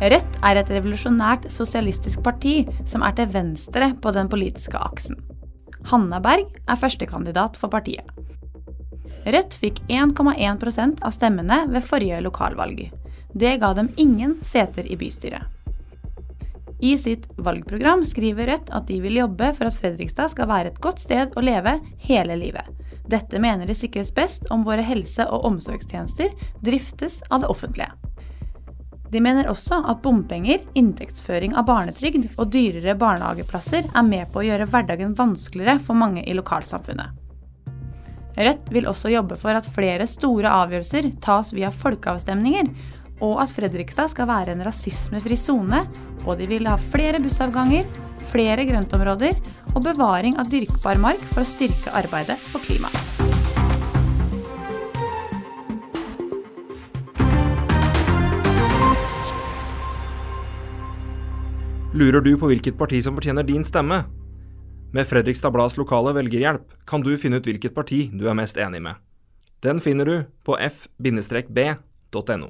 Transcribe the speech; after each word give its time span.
Rødt 0.00 0.38
er 0.40 0.56
et 0.56 0.70
revolusjonært 0.72 1.50
sosialistisk 1.52 2.22
parti 2.24 2.62
som 2.88 3.02
er 3.04 3.12
til 3.18 3.28
venstre 3.34 3.90
på 4.00 4.12
den 4.16 4.30
politiske 4.32 4.80
aksen. 4.80 5.18
Hanna 5.90 6.20
Berg 6.24 6.48
er 6.64 6.80
førstekandidat 6.80 7.58
for 7.60 7.72
partiet. 7.72 8.08
Rødt 9.28 9.56
fikk 9.60 9.82
1,1% 9.92 11.04
av 11.04 11.12
stemmene 11.12 11.66
ved 11.68 11.84
forrige 11.84 12.22
lokalvalg. 12.24 12.86
Det 13.36 13.54
ga 13.60 13.74
dem 13.76 13.92
ingen 14.00 14.38
seter 14.42 14.88
i 14.88 14.96
bystyret. 14.96 15.44
I 16.80 16.94
sitt 16.96 17.26
valgprogram 17.36 18.06
skriver 18.08 18.48
Rødt 18.48 18.70
at 18.72 18.86
de 18.88 19.02
vil 19.04 19.20
jobbe 19.20 19.52
for 19.52 19.68
at 19.68 19.76
Fredrikstad 19.76 20.32
skal 20.32 20.48
være 20.48 20.72
et 20.72 20.80
godt 20.80 21.02
sted 21.02 21.36
å 21.36 21.44
leve 21.44 21.76
hele 22.06 22.40
livet. 22.40 22.64
Dette 23.10 23.36
mener 23.42 23.68
de 23.68 23.76
sikres 23.76 24.14
best 24.16 24.48
om 24.54 24.64
våre 24.64 24.84
helse- 24.86 25.28
og 25.28 25.44
omsorgstjenester 25.44 26.32
driftes 26.64 27.20
av 27.28 27.44
det 27.44 27.52
offentlige. 27.52 27.92
De 29.10 29.20
mener 29.22 29.48
også 29.50 29.80
at 29.90 30.02
bompenger, 30.04 30.62
inntektsføring 30.78 31.56
av 31.58 31.66
barnetrygd 31.66 32.28
og 32.36 32.52
dyrere 32.52 32.94
barnehageplasser 32.98 33.88
er 33.90 34.06
med 34.06 34.30
på 34.30 34.42
å 34.42 34.46
gjøre 34.46 34.68
hverdagen 34.70 35.16
vanskeligere 35.18 35.80
for 35.82 35.98
mange 35.98 36.22
i 36.22 36.36
lokalsamfunnet. 36.38 37.16
Rødt 38.40 38.70
vil 38.72 38.86
også 38.88 39.10
jobbe 39.10 39.36
for 39.40 39.58
at 39.58 39.66
flere 39.68 40.06
store 40.08 40.52
avgjørelser 40.62 41.10
tas 41.22 41.50
via 41.52 41.72
folkeavstemninger, 41.74 42.70
og 43.20 43.42
at 43.42 43.52
Fredrikstad 43.52 44.14
skal 44.14 44.30
være 44.30 44.54
en 44.54 44.64
rasismefri 44.64 45.36
sone, 45.36 45.82
og 46.24 46.38
de 46.38 46.46
vil 46.48 46.70
ha 46.70 46.78
flere 46.80 47.20
bussavganger, 47.20 47.88
flere 48.30 48.64
grøntområder 48.68 49.36
og 49.74 49.84
bevaring 49.84 50.38
av 50.40 50.50
dyrkbar 50.52 51.00
mark 51.02 51.22
for 51.34 51.42
å 51.42 51.50
styrke 51.50 51.92
arbeidet 51.98 52.38
for 52.52 52.62
klimaet. 52.64 52.99
Lurer 61.90 62.20
du 62.22 62.36
på 62.38 62.46
hvilket 62.46 62.76
parti 62.78 63.00
som 63.02 63.16
fortjener 63.16 63.42
din 63.42 63.64
stemme? 63.66 64.04
Med 64.94 65.08
Fredrikstad 65.10 65.50
Blads 65.50 65.74
lokale 65.74 66.12
velgerhjelp 66.14 66.76
kan 66.86 67.02
du 67.02 67.16
finne 67.18 67.40
ut 67.40 67.48
hvilket 67.48 67.74
parti 67.74 68.04
du 68.14 68.28
er 68.30 68.36
mest 68.38 68.60
enig 68.62 68.78
med. 68.84 68.94
Den 69.66 69.82
finner 69.82 70.06
du 70.06 70.14
på 70.46 70.54
f-b.no. 70.54 72.48